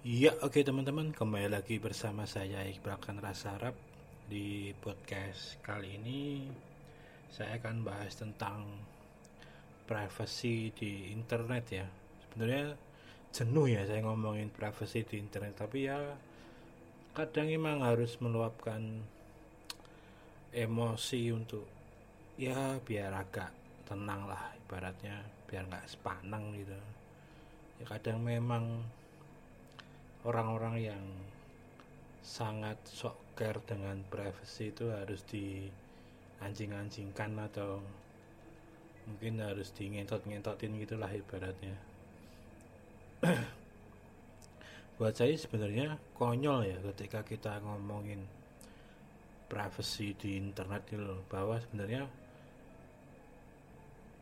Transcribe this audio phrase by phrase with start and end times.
[0.00, 3.76] Iya, oke teman-teman, kembali lagi bersama saya Iqbal Rasa Arab
[4.24, 6.48] di podcast kali ini.
[7.28, 8.64] Saya akan bahas tentang
[9.84, 11.84] privacy di internet ya.
[12.24, 12.80] Sebenarnya
[13.28, 16.00] jenuh ya saya ngomongin privacy di internet, tapi ya
[17.12, 19.04] kadang emang harus meluapkan
[20.56, 21.68] emosi untuk
[22.40, 23.52] ya biar agak
[23.84, 26.80] tenang lah ibaratnya biar nggak sepanang gitu
[27.76, 28.96] ya kadang memang
[30.24, 31.04] orang-orang yang
[32.20, 35.64] sangat sok care dengan privacy itu harus di
[36.44, 37.80] anjing-anjingkan atau
[39.08, 41.76] mungkin harus di ngentot-ngentotin gitulah ibaratnya.
[45.00, 48.20] Buat saya sebenarnya konyol ya ketika kita ngomongin
[49.48, 52.04] privacy di internet itu bahwa sebenarnya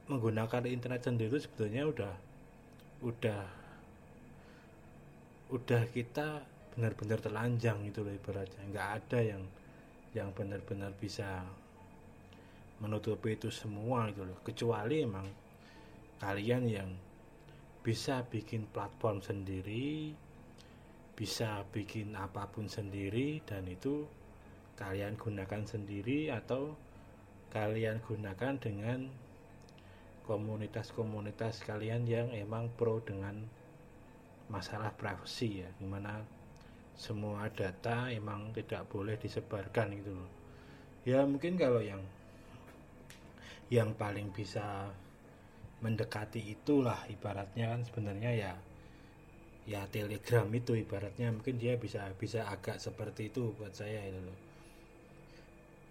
[0.08, 2.14] menggunakan internet sendiri sebetulnya udah
[3.04, 3.57] udah
[5.48, 6.44] udah kita
[6.76, 8.62] benar-benar telanjang itu loh ibaratnya.
[8.68, 9.42] Nggak ada yang
[10.16, 11.44] yang benar-benar bisa
[12.78, 14.38] menutupi itu semua gitu loh.
[14.44, 15.26] Kecuali emang
[16.22, 16.90] kalian yang
[17.82, 20.12] bisa bikin platform sendiri
[21.18, 24.06] bisa bikin apa pun sendiri dan itu
[24.78, 26.78] kalian gunakan sendiri atau
[27.50, 29.10] kalian gunakan dengan
[30.30, 33.50] komunitas-komunitas kalian yang emang pro dengan
[34.48, 36.24] masalah privacy ya di mana
[36.98, 40.30] semua data emang tidak boleh disebarkan gitu loh.
[41.06, 42.02] Ya mungkin kalau yang
[43.70, 44.90] yang paling bisa
[45.78, 48.52] mendekati itulah ibaratnya kan sebenarnya ya
[49.68, 54.38] ya telegram itu ibaratnya mungkin dia bisa bisa agak seperti itu buat saya itu loh.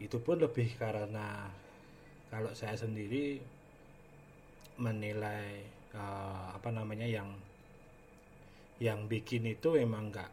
[0.02, 1.48] Itu pun lebih karena
[2.28, 3.40] kalau saya sendiri
[4.76, 5.64] menilai
[5.96, 7.32] uh, apa namanya yang
[8.78, 10.32] yang bikin itu emang enggak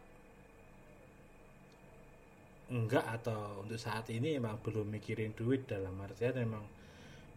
[2.73, 6.65] enggak atau untuk saat ini emang belum mikirin duit dalam artian emang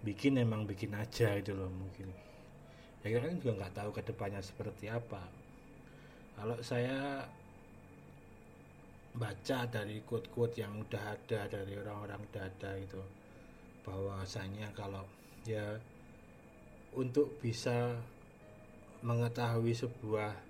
[0.01, 2.09] bikin emang bikin aja itu loh mungkin.
[3.03, 5.21] Ya kita kan juga nggak tahu ke depannya seperti apa.
[6.37, 7.25] Kalau saya
[9.17, 13.01] baca dari quote-quote yang udah ada dari orang-orang dada itu
[13.81, 15.01] bahwasanya kalau
[15.49, 15.73] ya
[16.93, 17.97] untuk bisa
[19.01, 20.46] mengetahui sebuah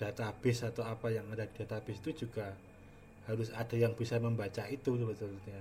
[0.00, 2.46] database atau apa yang ada di database itu juga
[3.28, 5.60] harus ada yang bisa membaca itu sebetulnya.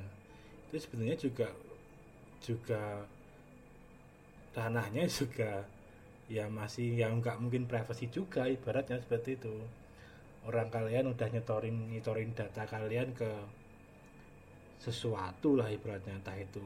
[0.72, 1.48] Itu sebenarnya juga
[2.40, 2.84] juga
[4.56, 5.68] ranahnya juga
[6.32, 9.56] ya masih yang nggak mungkin privasi juga ibaratnya seperti itu.
[10.48, 13.32] Orang kalian udah nyetorin nyetorin data kalian ke
[14.80, 16.64] sesuatu lah ibaratnya entah itu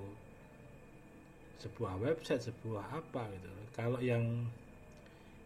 [1.57, 3.49] sebuah website sebuah apa gitu.
[3.73, 4.23] Kalau yang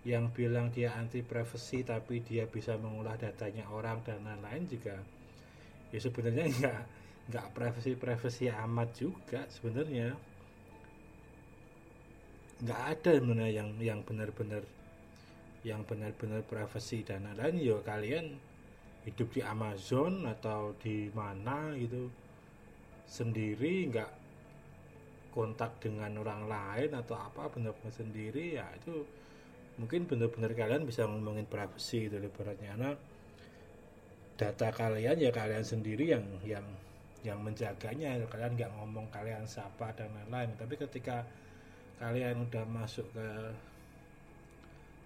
[0.07, 4.95] yang bilang dia anti privacy tapi dia bisa mengolah datanya orang dan lain-lain juga.
[5.91, 6.79] Ya sebenarnya nggak
[7.27, 10.15] nggak privacy privacy amat juga sebenarnya.
[12.63, 14.63] Nggak ada sebenarnya yang yang benar-benar
[15.67, 17.59] yang benar-benar privacy dan lain-lain.
[17.59, 18.25] Ya kalian
[19.03, 22.07] hidup di Amazon atau di mana gitu
[23.07, 24.11] sendiri nggak
[25.35, 29.03] kontak dengan orang lain atau apa benar-benar sendiri ya itu
[29.77, 32.73] mungkin benar-benar kalian bisa ngomongin privacy itu ibaratnya.
[32.73, 32.91] Karena
[34.37, 36.65] data kalian ya kalian sendiri yang yang
[37.21, 38.17] yang menjaganya.
[38.29, 40.53] Kalian nggak ngomong kalian siapa dan lain-lain.
[40.57, 41.25] Tapi ketika
[41.97, 43.29] kalian udah masuk ke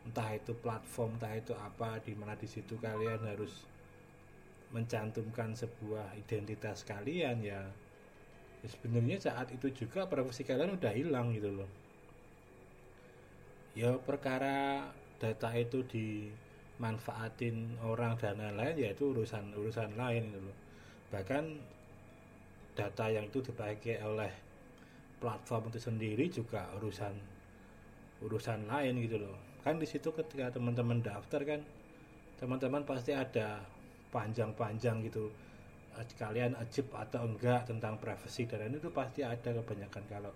[0.01, 3.69] entah itu platform entah itu apa di mana di situ kalian harus
[4.71, 7.61] mencantumkan sebuah identitas kalian ya,
[8.63, 11.69] ya sebenarnya saat itu juga privasi kalian udah hilang gitu loh
[13.71, 14.83] ya perkara
[15.15, 20.57] data itu dimanfaatin orang dan lain-lain ya itu urusan urusan lain gitu loh.
[21.13, 21.43] Bahkan
[22.75, 24.31] data yang itu dipakai oleh
[25.21, 27.13] platform itu sendiri juga urusan
[28.25, 29.37] urusan lain gitu loh.
[29.61, 31.61] Kan di situ ketika teman-teman daftar kan
[32.41, 33.61] teman-teman pasti ada
[34.09, 35.29] panjang-panjang gitu
[36.17, 40.33] kalian ajib atau enggak tentang privacy dan itu pasti ada kebanyakan kalau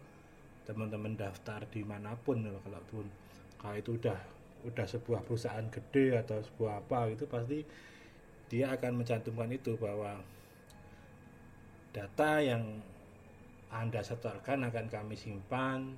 [0.67, 3.07] teman-teman daftar di mana pun kalau pun
[3.65, 4.19] kalau itu udah
[4.69, 7.65] udah sebuah perusahaan gede atau sebuah apa gitu pasti
[8.45, 10.21] dia akan mencantumkan itu bahwa
[11.89, 12.61] data yang
[13.73, 15.97] anda setorkan akan kami simpan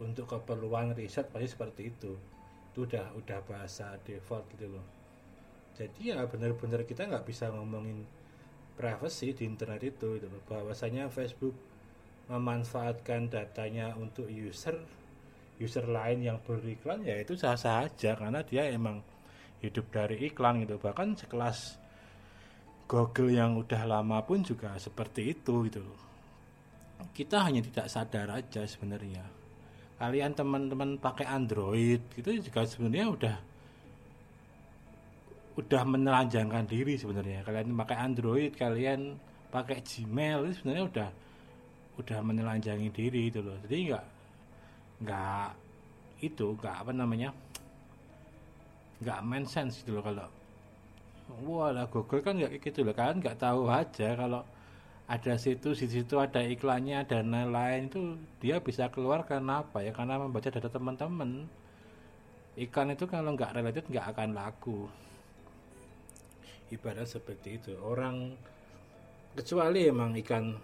[0.00, 2.16] untuk keperluan riset pasti seperti itu.
[2.72, 4.86] Itu udah udah bahasa default gitu loh.
[5.76, 8.08] Jadi ya benar-benar kita nggak bisa ngomongin
[8.74, 10.40] privacy di internet itu gitu loh.
[10.48, 11.54] Bahwasanya Facebook
[12.32, 14.80] memanfaatkan datanya untuk user
[15.60, 19.02] user lain yang beriklan ya itu sah-sah aja karena dia emang
[19.60, 20.78] hidup dari iklan gitu.
[20.80, 21.80] Bahkan sekelas
[22.86, 25.84] Google yang udah lama pun juga seperti itu gitu
[27.10, 29.26] kita hanya tidak sadar aja sebenarnya.
[29.98, 33.36] Kalian teman-teman pakai Android itu juga sebenarnya udah
[35.58, 37.42] udah menelanjangkan diri sebenarnya.
[37.42, 39.18] Kalian pakai Android kalian
[39.50, 41.08] pakai Gmail itu sebenarnya udah
[41.98, 43.58] udah menelanjangi diri itu loh.
[43.66, 44.04] Jadi nggak
[45.02, 45.50] nggak
[46.22, 47.34] itu nggak apa namanya
[49.02, 50.28] nggak main sense gitu loh kalau
[51.42, 54.46] wah lah Google kan nggak gitu loh kan nggak tahu aja kalau
[55.12, 59.92] ada situ di situ ada iklannya dan lain-lain itu dia bisa keluar karena apa ya?
[59.92, 61.44] Karena membaca data teman-teman.
[62.56, 64.88] Iklan itu kalau nggak related nggak akan laku.
[66.72, 67.76] Ibarat seperti itu.
[67.76, 68.40] Orang
[69.36, 70.56] kecuali emang ikan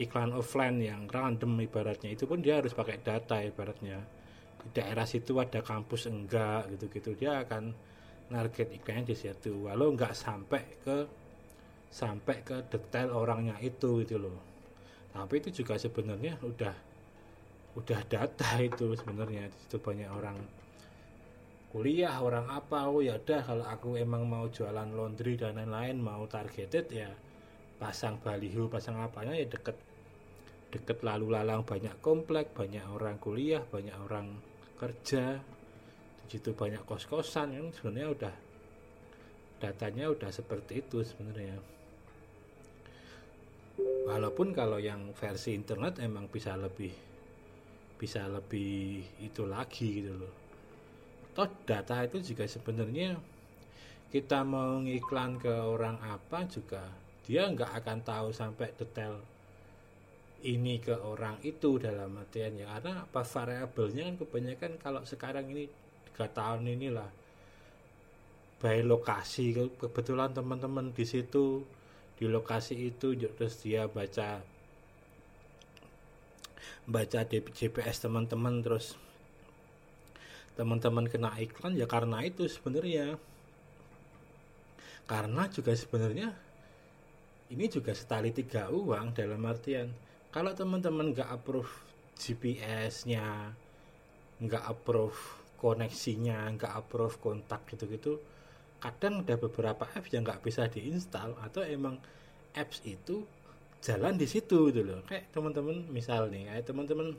[0.00, 4.00] iklan offline yang random ibaratnya itu pun dia harus pakai data ibaratnya.
[4.62, 7.74] Di daerah situ ada kampus enggak gitu-gitu dia akan
[8.32, 9.68] target iklannya di situ.
[9.68, 10.98] Walau nggak sampai ke
[11.92, 14.40] sampai ke detail orangnya itu gitu loh.
[15.12, 16.74] Tapi itu juga sebenarnya udah
[17.76, 19.52] udah data itu sebenarnya.
[19.52, 20.38] Di situ banyak orang
[21.72, 26.28] kuliah orang apa oh ya udah kalau aku emang mau jualan laundry dan lain-lain mau
[26.28, 27.08] targeted ya
[27.82, 29.74] pasang baliho pasang apanya ya deket
[30.70, 31.66] deket lalu lalang.
[31.66, 34.38] Banyak komplek banyak orang kuliah banyak orang
[34.78, 35.42] kerja.
[36.22, 38.34] Di situ banyak kos kosan yang sebenarnya udah
[39.58, 41.58] datanya udah seperti itu sebenarnya.
[44.06, 46.94] Walaupun kalau yang versi internet emang bisa lebih
[47.98, 50.34] bisa lebih itu lagi gitu loh.
[51.34, 53.18] Toh data itu juga sebenarnya
[54.14, 54.78] kita mau
[55.40, 59.22] ke orang apa juga dia nggak akan tahu sampai detail
[60.42, 63.22] ini ke orang itu dalam artian ya karena apa?
[63.22, 65.70] Variabelnya kan kebanyakan kalau sekarang ini
[66.10, 67.10] tiga tahun inilah
[68.58, 69.54] by lokasi.
[69.78, 71.62] Kebetulan teman-teman di situ
[72.18, 74.42] di lokasi itu terus dia baca
[76.82, 78.98] baca GPS teman-teman terus
[80.58, 83.14] teman-teman kena iklan ya karena itu sebenarnya.
[85.06, 86.34] Karena juga sebenarnya
[87.52, 89.92] ini juga setali tiga uang dalam artian
[90.32, 91.70] kalau teman-teman nggak approve
[92.16, 93.52] GPS-nya
[94.42, 95.20] nggak approve
[95.60, 98.18] koneksinya nggak approve kontak gitu-gitu
[98.82, 102.02] kadang ada beberapa apps yang nggak bisa diinstal atau emang
[102.58, 103.22] apps itu
[103.82, 105.06] jalan di situ gitu loh.
[105.06, 107.14] Kayak teman-teman misal nih kayak teman-teman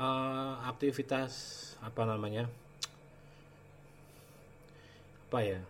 [0.00, 1.32] uh, aktivitas
[1.84, 2.48] apa namanya
[5.28, 5.60] apa ya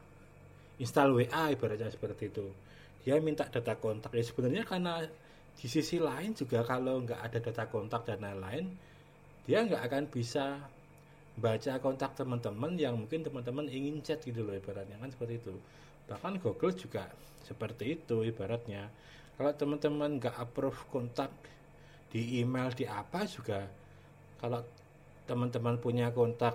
[0.77, 2.47] install WA ibaratnya seperti itu
[3.05, 4.11] dia minta data kontak.
[4.17, 5.05] Ya sebenarnya karena
[5.55, 8.75] di sisi lain juga kalau nggak ada data kontak dan lain-lain
[9.45, 10.59] dia nggak akan bisa
[11.37, 15.55] baca kontak teman-teman yang mungkin teman-teman ingin chat gitu loh ibaratnya kan seperti itu.
[16.09, 17.13] Bahkan Google juga
[17.45, 18.89] seperti itu ibaratnya.
[19.37, 21.31] Kalau teman-teman nggak approve kontak
[22.09, 23.67] di email di apa juga
[24.39, 24.63] kalau
[25.27, 26.55] teman-teman punya kontak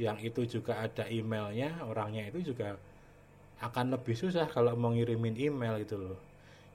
[0.00, 2.80] yang itu juga ada emailnya orangnya itu juga
[3.62, 6.18] akan lebih susah kalau mau ngirimin email gitu loh.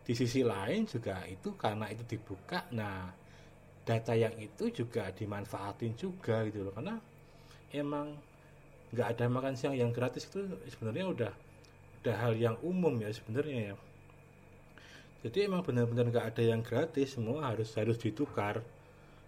[0.07, 3.11] Di sisi lain juga itu karena itu dibuka nah
[3.83, 6.71] data yang itu juga dimanfaatin juga gitu loh.
[6.71, 6.95] Karena
[7.75, 8.15] emang
[8.95, 11.33] nggak ada makan siang yang gratis itu sebenarnya udah
[12.03, 13.75] udah hal yang umum ya sebenarnya ya.
[15.27, 18.63] Jadi emang benar-benar nggak ada yang gratis semua harus harus ditukar.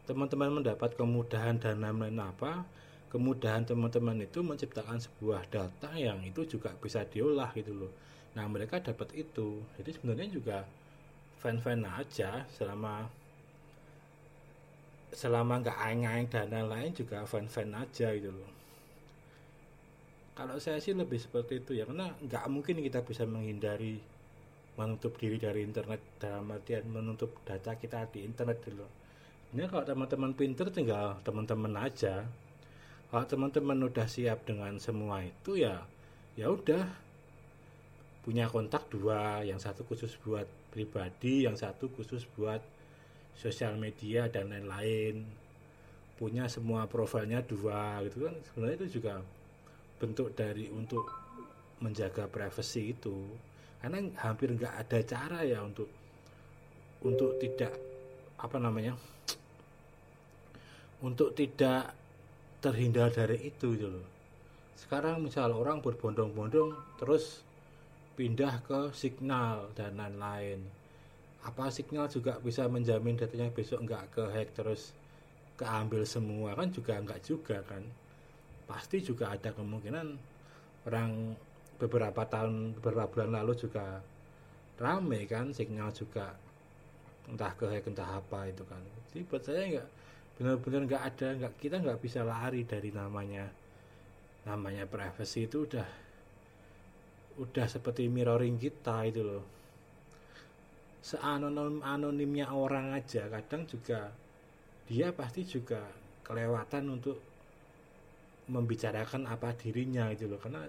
[0.08, 2.64] Teman-teman mendapat kemudahan dan lain-lain apa
[3.10, 7.92] kemudahan teman-teman itu menciptakan sebuah data yang itu juga bisa diolah gitu loh.
[8.38, 9.62] Nah mereka dapat itu.
[9.82, 10.58] Jadi sebenarnya juga
[11.42, 13.10] fan-fan aja selama
[15.10, 18.52] selama nggak aing-aing dan lain-lain juga fan-fan aja gitu loh.
[20.38, 24.00] Kalau saya sih lebih seperti itu ya karena nggak mungkin kita bisa menghindari
[24.80, 28.88] menutup diri dari internet dalam artian menutup data kita di internet dulu gitu
[29.50, 32.24] ini kalau teman-teman pinter tinggal teman-teman aja
[33.10, 35.82] kalau teman-teman udah siap dengan semua itu ya
[36.38, 36.86] ya udah.
[38.22, 42.62] Punya kontak dua yang satu khusus buat pribadi yang satu khusus buat
[43.34, 45.26] sosial media dan lain-lain.
[46.14, 48.36] Punya semua profilnya dua gitu kan.
[48.46, 49.26] Sebenarnya itu juga
[49.98, 51.10] bentuk dari untuk
[51.82, 53.26] menjaga privasi itu.
[53.82, 55.90] Karena hampir nggak ada cara ya untuk
[57.02, 57.74] untuk tidak
[58.40, 58.96] apa namanya
[61.00, 61.99] untuk tidak
[62.60, 64.08] terhindar dari itu gitu loh.
[64.76, 67.44] Sekarang misal orang berbondong-bondong terus
[68.20, 70.60] pindah ke signal dan lain-lain.
[71.44, 74.92] Apa signal juga bisa menjamin datanya besok nggak ke hack terus
[75.56, 77.84] keambil semua kan juga nggak juga kan.
[78.68, 80.08] Pasti juga ada kemungkinan
[80.88, 81.36] orang
[81.80, 84.04] beberapa tahun beberapa bulan lalu juga
[84.80, 86.36] rame kan signal juga
[87.28, 89.90] entah ke entah apa itu kan jadi buat saya nggak
[90.40, 93.44] benar-benar nggak ada nggak kita nggak bisa lari dari namanya
[94.48, 95.88] namanya privacy itu udah
[97.44, 99.44] udah seperti mirroring kita itu loh.
[101.00, 104.12] Seanonim anonimnya orang aja kadang juga
[104.88, 105.84] dia pasti juga
[106.24, 107.20] kelewatan untuk
[108.52, 110.40] membicarakan apa dirinya itu loh.
[110.40, 110.64] Karena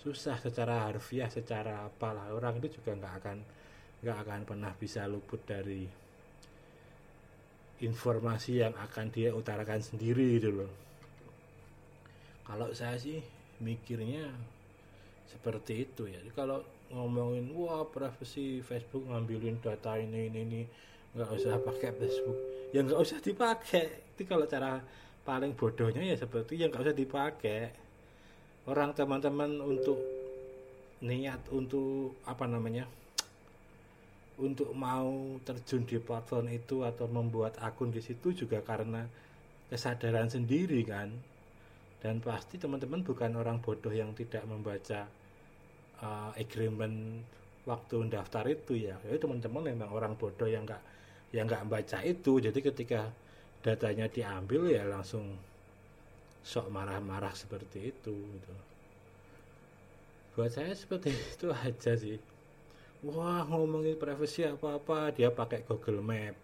[0.00, 3.38] susah secara harfiah secara apalah orang itu juga nggak akan
[4.04, 6.03] nggak akan pernah bisa luput dari
[7.82, 10.70] informasi yang akan dia utarakan sendiri gitu loh.
[12.44, 13.18] Kalau saya sih
[13.58, 14.30] mikirnya
[15.26, 16.20] seperti itu ya.
[16.36, 16.62] Kalau
[16.92, 20.60] ngomongin wah privacy Facebook ngambilin data ini ini ini
[21.16, 22.38] nggak usah pakai Facebook.
[22.70, 24.14] Ya nggak usah dipakai.
[24.14, 24.78] Itu kalau cara
[25.24, 27.60] paling bodohnya ya seperti yang nggak usah dipakai.
[28.64, 29.98] Orang teman-teman untuk
[31.04, 32.88] niat untuk apa namanya
[34.38, 39.06] untuk mau terjun di platform itu atau membuat akun di situ juga karena
[39.70, 41.10] kesadaran sendiri kan?
[42.02, 45.08] Dan pasti teman-teman bukan orang bodoh yang tidak membaca
[46.04, 47.24] uh, agreement
[47.64, 49.00] waktu daftar itu ya.
[49.06, 50.82] Jadi teman-teman memang orang bodoh yang nggak
[51.32, 52.42] yang nggak membaca itu.
[52.44, 53.08] Jadi ketika
[53.64, 55.40] datanya diambil ya langsung
[56.44, 58.54] sok marah-marah seperti itu gitu.
[60.36, 62.20] buat saya seperti itu aja sih
[63.04, 66.34] wah ngomongin privacy apa-apa dia pakai Google Map.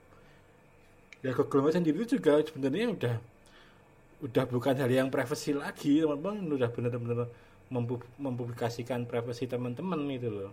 [1.25, 3.17] Ya Google Map sendiri juga sebenarnya udah
[4.21, 6.45] udah bukan hal yang privacy lagi teman-teman.
[6.52, 7.29] Udah benar-benar
[8.21, 10.52] mempublikasikan privacy teman-teman itu loh.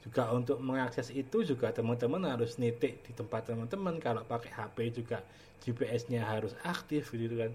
[0.00, 4.00] Juga untuk mengakses itu juga teman-teman harus nitik di tempat teman-teman.
[4.00, 5.20] Kalau pakai HP juga
[5.60, 7.52] GPS-nya harus aktif gitu kan.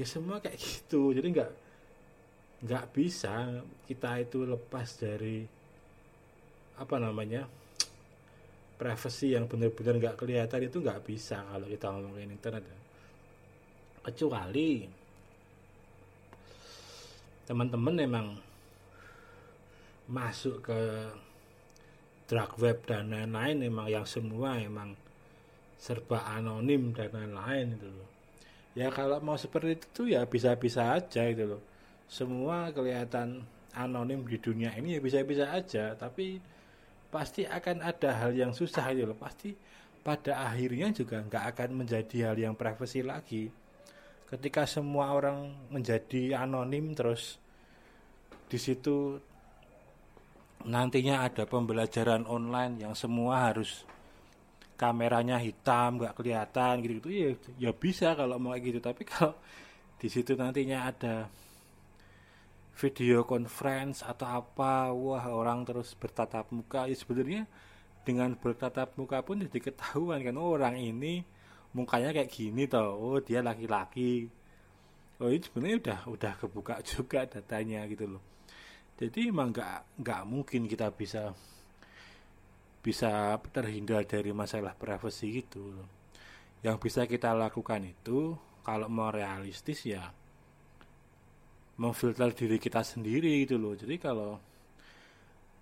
[0.00, 1.12] Ya semua kayak gitu.
[1.12, 1.50] Jadi nggak
[2.58, 5.57] nggak bisa kita itu lepas dari
[6.78, 7.44] apa namanya
[8.78, 12.78] privacy yang benar-benar nggak kelihatan itu nggak bisa kalau kita ngomongin internet ya.
[14.06, 14.86] kecuali
[17.44, 18.26] teman-teman memang
[20.08, 20.80] masuk ke
[22.30, 24.94] dark web dan lain-lain memang yang semua emang
[25.76, 28.10] serba anonim dan lain-lain itu loh
[28.78, 31.62] ya kalau mau seperti itu ya bisa-bisa aja itu loh
[32.06, 33.42] semua kelihatan
[33.74, 36.38] anonim di dunia ini ya bisa-bisa aja tapi
[37.08, 39.16] pasti akan ada hal yang susah itu loh.
[39.16, 39.52] Pasti
[40.04, 43.48] pada akhirnya juga nggak akan menjadi hal yang privasi lagi.
[44.28, 47.40] Ketika semua orang menjadi anonim terus
[48.48, 49.16] di situ
[50.68, 53.84] nantinya ada pembelajaran online yang semua harus
[54.78, 57.30] kameranya hitam nggak kelihatan gitu gitu ya
[57.68, 58.80] ya bisa kalau mau gitu.
[58.84, 59.32] Tapi kalau
[59.98, 61.26] di situ nantinya ada
[62.78, 66.86] video conference atau apa wah orang terus bertatap muka.
[66.86, 67.42] Ya sebenarnya
[68.06, 71.26] dengan bertatap muka pun jadi ketahuan kan oh, orang ini
[71.74, 74.30] mukanya kayak gini toh oh dia laki-laki.
[75.18, 78.22] Oh ini sebenarnya udah udah kebuka juga datanya gitu loh.
[78.94, 81.34] Jadi emang nggak nggak mungkin kita bisa
[82.78, 85.74] bisa terhindar dari masalah privasi gitu
[86.62, 90.10] yang bisa kita lakukan itu kalau mau realistis ya
[91.78, 93.78] memfilter diri kita sendiri gitu loh.
[93.78, 94.36] Jadi kalau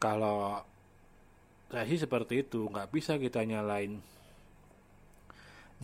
[0.00, 0.64] kalau
[1.68, 4.00] saya seperti itu nggak bisa kita nyalain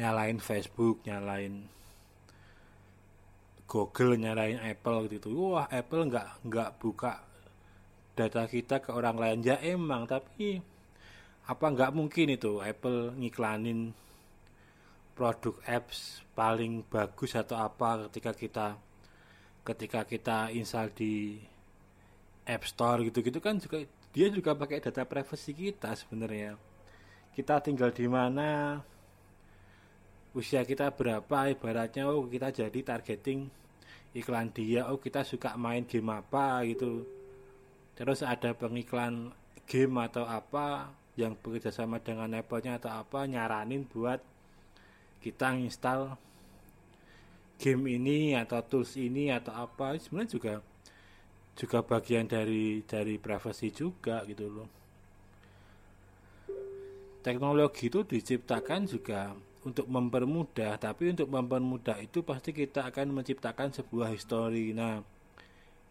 [0.00, 1.68] nyalain Facebook nyalain
[3.68, 7.20] Google nyalain Apple gitu wah Apple nggak nggak buka
[8.12, 9.38] data kita ke orang lain.
[9.44, 10.60] Ya emang tapi
[11.48, 13.92] apa nggak mungkin itu Apple ngiklanin
[15.12, 18.66] produk apps paling bagus atau apa ketika kita
[19.62, 21.38] ketika kita install di
[22.42, 26.59] App Store gitu-gitu kan juga dia juga pakai data privacy kita sebenarnya.
[27.33, 28.83] Kita tinggal di mana
[30.37, 33.49] usia kita berapa ibaratnya oh kita jadi targeting
[34.12, 37.07] iklan dia oh kita suka main game apa gitu.
[37.97, 39.33] Terus ada pengiklan
[39.64, 44.21] game atau apa yang bekerja sama dengan Apple-nya atau apa nyaranin buat
[45.21, 46.16] kita install
[47.62, 50.54] game ini atau tools ini atau apa sebenarnya juga
[51.54, 54.69] juga bagian dari dari privacy juga gitu loh.
[57.23, 59.31] Teknologi itu diciptakan juga
[59.62, 64.99] untuk mempermudah tapi untuk mempermudah itu pasti kita akan menciptakan sebuah histori nah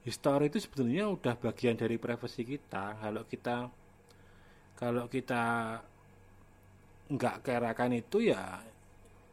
[0.03, 2.99] histori itu sebenarnya udah bagian dari privacy kita.
[2.99, 3.71] Kalau kita
[4.75, 5.43] kalau kita
[7.07, 8.59] nggak kerakan itu ya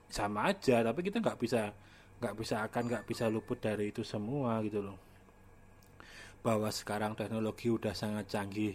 [0.07, 1.75] sama aja tapi kita nggak bisa
[2.19, 4.99] nggak bisa akan nggak bisa luput dari itu semua gitu loh.
[6.43, 8.75] Bahwa sekarang teknologi udah sangat canggih.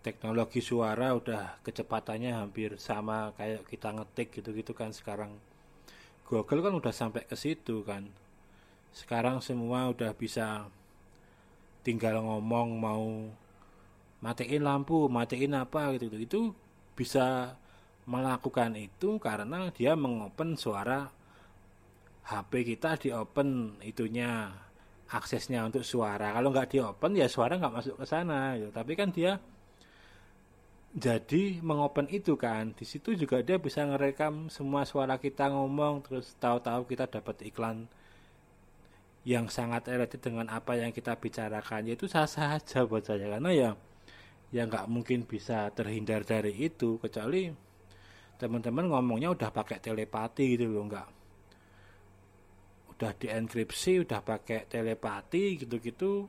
[0.00, 5.36] Teknologi suara udah kecepatannya hampir sama kayak kita ngetik gitu-gitu kan sekarang.
[6.24, 8.08] Google kan udah sampai ke situ kan.
[8.92, 10.68] Sekarang semua udah bisa
[11.84, 13.06] tinggal ngomong mau
[14.18, 16.40] matiin lampu matiin apa gitu, gitu itu
[16.98, 17.54] bisa
[18.08, 21.12] melakukan itu karena dia mengopen suara
[22.28, 24.52] HP kita di open itunya
[25.08, 26.36] aksesnya untuk suara.
[26.36, 28.68] Kalau nggak di open ya suara nggak masuk ke sana gitu.
[28.68, 29.40] tapi kan dia
[30.92, 32.76] jadi mengopen itu kan.
[32.76, 37.88] Di situ juga dia bisa ngerekam semua suara kita ngomong terus tahu-tahu kita dapat iklan
[39.24, 41.88] yang sangat related dengan apa yang kita bicarakan.
[41.88, 43.70] Yaitu sah-sah aja buat saya karena ya
[44.52, 47.52] ya nggak mungkin bisa terhindar dari itu kecuali
[48.36, 51.17] teman-teman ngomongnya udah pakai telepati gitu loh nggak
[52.98, 56.26] udah dienkripsi udah pakai telepati gitu-gitu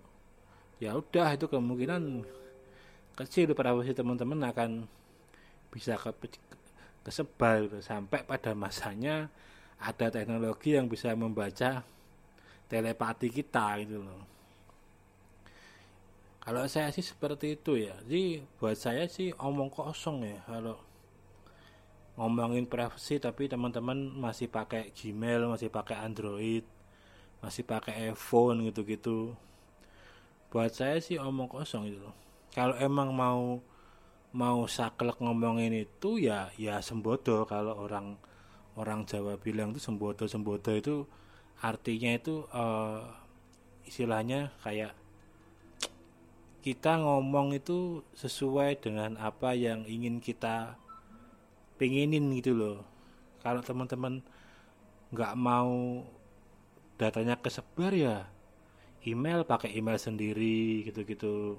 [0.77, 2.21] ya udah itu kemungkinan
[3.17, 4.85] kecil privasi teman-teman akan
[5.73, 6.13] bisa ke,
[7.01, 7.81] kesebar gitu.
[7.81, 9.33] sampai pada masanya
[9.81, 11.81] ada teknologi yang bisa membaca
[12.69, 14.21] telepati kita gitu loh
[16.45, 20.77] kalau saya sih seperti itu ya jadi buat saya sih omong kosong ya kalau
[22.19, 26.67] ngomongin privacy tapi teman-teman masih pakai Gmail, masih pakai Android,
[27.39, 29.31] masih pakai iPhone gitu-gitu.
[30.51, 32.03] Buat saya sih omong kosong itu.
[32.51, 33.63] Kalau emang mau
[34.35, 38.13] mau saklek ngomongin itu ya ya sembodo kalau orang
[38.77, 41.09] orang Jawa bilang itu sembodo sembodo itu
[41.65, 43.09] artinya itu uh,
[43.89, 44.93] istilahnya kayak
[46.61, 50.77] kita ngomong itu sesuai dengan apa yang ingin kita
[51.79, 52.83] pengenin gitu loh.
[53.39, 54.19] Kalau teman-teman
[55.15, 56.03] nggak mau
[56.99, 58.27] datanya kesebar ya
[59.07, 61.55] email pakai email sendiri gitu-gitu.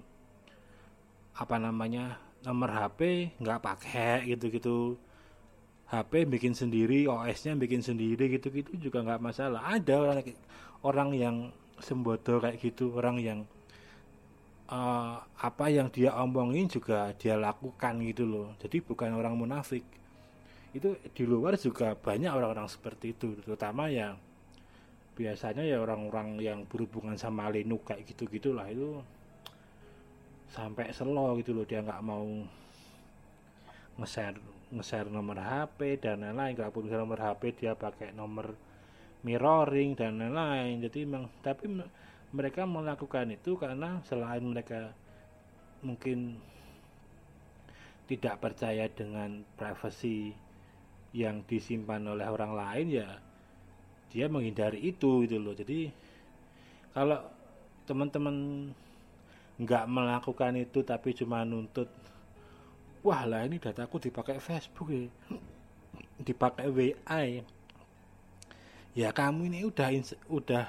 [1.33, 5.01] Apa namanya nomor HP nggak pakai gitu-gitu.
[5.91, 9.65] HP bikin sendiri OS-nya bikin sendiri gitu-gitu juga nggak masalah.
[9.67, 10.19] Ada orang
[10.85, 11.37] orang yang
[11.81, 13.41] sembodo kayak gitu orang yang
[14.69, 18.49] uh, apa yang dia omongin juga dia lakukan gitu loh.
[18.61, 19.83] Jadi bukan orang munafik
[20.71, 24.15] itu di luar juga banyak orang-orang seperti itu terutama yang
[25.19, 29.03] biasanya ya orang-orang yang berhubungan sama Linux kayak gitu gitulah itu
[30.51, 32.27] sampai selo gitu loh dia nggak mau
[34.01, 36.57] nge-share nomor HP dan lain-lain.
[36.57, 38.55] Nggak punya nomor HP dia pakai nomor
[39.27, 40.81] mirroring dan lain-lain.
[40.83, 41.69] Jadi memang tapi
[42.31, 44.95] mereka melakukan itu karena selain mereka
[45.83, 46.39] mungkin
[48.07, 50.35] tidak percaya dengan privasi
[51.11, 53.09] yang disimpan oleh orang lain ya
[54.11, 55.55] dia menghindari itu gitu loh.
[55.55, 55.91] Jadi
[56.91, 57.23] kalau
[57.87, 58.69] teman-teman
[59.61, 61.87] nggak melakukan itu tapi cuma nuntut
[63.05, 65.07] wah lah ini dataku dipakai Facebook ya
[66.27, 67.45] dipakai WA ya.
[68.97, 69.89] ya kamu ini udah
[70.33, 70.67] udah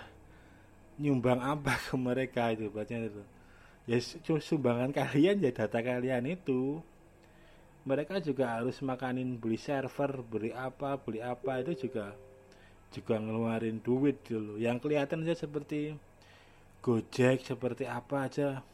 [1.02, 3.24] nyumbang apa ke mereka itu bacanya itu.
[3.90, 3.98] Ya
[4.38, 6.86] sumbangan kalian ya data kalian itu
[7.82, 12.14] mereka juga harus makanin beli server beli apa beli apa itu juga
[12.92, 14.60] juga ngeluarin duit dulu.
[14.60, 15.96] Yang kelihatan aja seperti
[16.82, 18.66] Gojek seperti apa aja.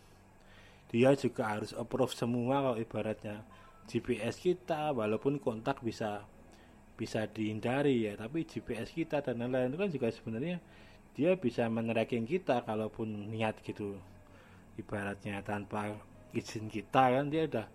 [0.87, 3.43] Dia juga harus approve semua kalau ibaratnya
[3.87, 6.23] GPS kita walaupun kontak bisa
[6.97, 10.57] bisa dihindari ya tapi GPS kita dan lain-lain itu kan juga sebenarnya
[11.13, 13.99] dia bisa menerapkan kita kalaupun niat gitu.
[14.79, 15.91] Ibaratnya tanpa
[16.31, 17.67] izin kita kan dia udah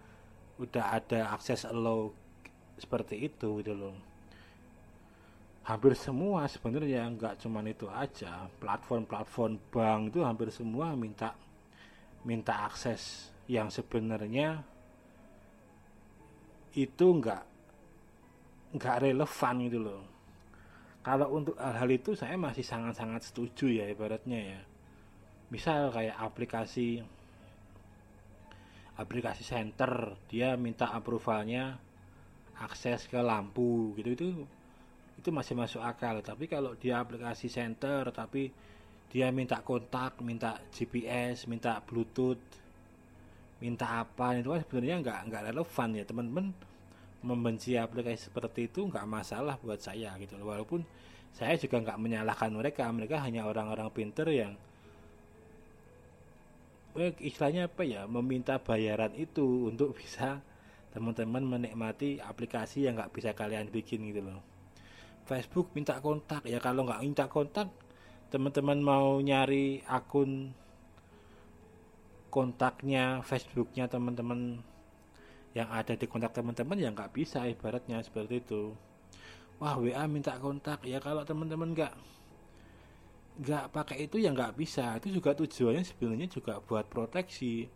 [0.63, 2.15] udah ada akses allow
[2.79, 3.95] seperti itu gitu loh.
[5.67, 11.35] Hampir semua sebenarnya nggak cuman itu aja platform-platform bank itu hampir semua minta
[12.23, 13.35] minta akses.
[13.51, 14.63] Yang sebenarnya
[16.79, 17.43] itu nggak
[18.79, 20.03] nggak relevan gitu loh.
[21.03, 24.61] Kalau untuk hal-hal itu saya masih sangat-sangat setuju ya ibaratnya ya.
[25.51, 27.03] Misal kayak aplikasi
[28.99, 31.81] aplikasi center dia minta approvalnya
[32.61, 34.13] akses ke lampu gitu.
[34.17, 34.29] Itu
[35.19, 36.21] itu masih masuk akal.
[36.21, 38.53] Tapi kalau dia aplikasi center tapi
[39.13, 42.41] dia minta kontak minta GPS minta Bluetooth
[43.63, 46.05] minta apa itu kan sebenarnya nggak nggak relevan ya.
[46.05, 46.47] Teman-teman
[47.23, 50.83] membenci aplikasi seperti itu nggak masalah buat saya gitu walaupun
[51.33, 54.53] saya juga nggak menyalahkan mereka mereka hanya orang-orang pinter yang
[56.99, 58.05] eh, istilahnya apa ya?
[58.09, 60.41] Meminta bayaran itu untuk bisa
[60.93, 64.45] teman-teman menikmati aplikasi yang nggak bisa kalian bikin gitu loh.
[65.25, 66.45] Facebook minta kontak.
[66.45, 67.73] Ya kalau nggak minta kontak
[68.33, 70.57] teman-teman mau nyari akun
[72.33, 74.65] kontaknya Facebooknya teman-teman
[75.53, 78.73] yang ada di kontak teman-teman ya nggak bisa ibaratnya seperti itu.
[79.61, 80.85] Wah WA minta kontak.
[80.89, 81.93] Ya kalau teman-teman nggak
[83.41, 84.97] nggak pakai itu ya nggak bisa.
[85.01, 87.69] Itu juga tujuannya sebenarnya juga buat proteksi.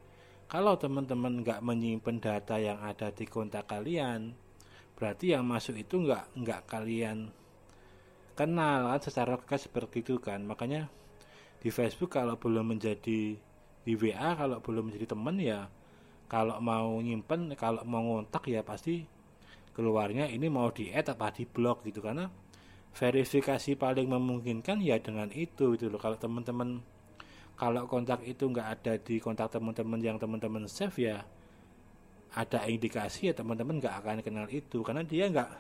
[0.47, 4.37] Kalau teman-teman nggak menyimpan data yang ada di kontak kalian
[4.97, 7.29] berarti yang masuk itu nggak nggak kalian
[8.33, 10.45] kenal kan secara kekas seperti itu kan.
[10.45, 10.89] Makanya
[11.61, 13.37] di Facebook kalau belum menjadi
[13.87, 15.71] di WA kalau belum menjadi teman ya
[16.27, 19.07] kalau mau nyimpen kalau mau ngontak ya pasti
[19.71, 22.01] keluarnya ini mau di add apa di blok gitu.
[22.01, 22.29] Karena
[22.97, 26.01] verifikasi paling memungkinkan ya dengan itu gitu loh.
[26.01, 26.81] Kalau teman-teman
[27.57, 31.17] kalau kontak itu nggak ada di kontak teman-teman yang teman-teman save ya
[32.33, 34.81] ada indikasi ya teman-teman nggak akan kenal itu.
[34.81, 35.51] Karena dia nggak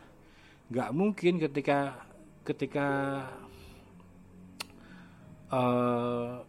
[0.72, 2.09] nggak mungkin ketika
[2.40, 2.88] ketika
[5.53, 6.40] uh,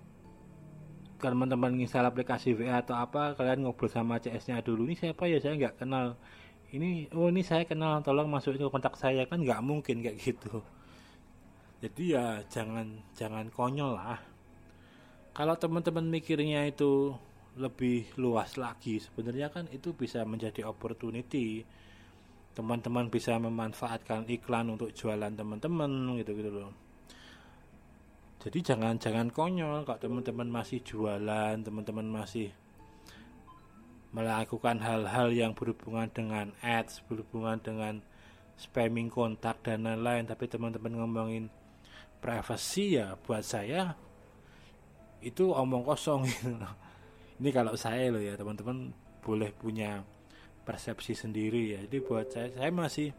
[1.20, 5.44] teman-teman install aplikasi WA atau apa kalian ngobrol sama CS-nya dulu ini siapa ya?
[5.44, 6.16] Saya nggak kenal.
[6.72, 8.00] Ini oh ini saya kenal.
[8.08, 9.28] Tolong masukin ke kontak saya.
[9.28, 10.64] Kan nggak mungkin kayak gitu
[11.78, 14.18] jadi ya jangan jangan konyol lah.
[15.38, 17.14] Kalau teman-teman mikirnya itu
[17.58, 21.62] lebih luas lagi sebenarnya kan itu bisa menjadi opportunity.
[22.58, 26.74] Teman-teman bisa memanfaatkan iklan untuk jualan teman-teman gitu gitu loh.
[28.42, 32.50] Jadi jangan jangan konyol kalau teman-teman masih jualan teman-teman masih
[34.18, 38.02] melakukan hal-hal yang berhubungan dengan ads berhubungan dengan
[38.58, 41.46] spamming kontak dan lain-lain tapi teman-teman ngomongin
[42.18, 43.94] privacy ya buat saya
[45.22, 46.58] itu omong kosong gitu
[47.38, 48.90] ini kalau saya loh ya teman-teman
[49.22, 50.02] boleh punya
[50.68, 51.80] persepsi sendiri ya.
[51.88, 53.10] Jadi buat saya saya masih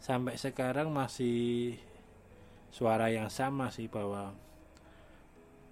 [0.00, 1.76] sampai sekarang masih
[2.72, 4.32] suara yang sama sih bahwa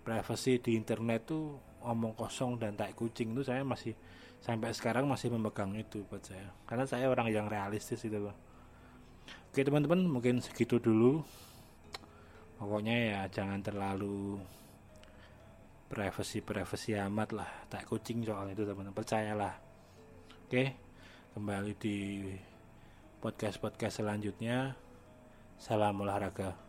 [0.04, 3.96] privacy di internet tuh omong kosong dan tak kucing itu saya masih
[4.42, 6.52] sampai sekarang masih memegang itu buat saya.
[6.68, 8.36] Karena saya orang yang realistis itu loh.
[9.48, 11.24] Oke teman-teman mungkin segitu dulu
[12.58, 14.36] pokoknya ya jangan terlalu
[15.88, 17.50] privacy privacy amat lah.
[17.70, 18.92] Tak kucing soal itu teman-teman.
[18.92, 19.54] Percayalah.
[20.44, 20.74] Oke
[21.32, 21.96] kembali di
[23.22, 24.74] podcast podcast selanjutnya.
[25.58, 26.67] Salam olahraga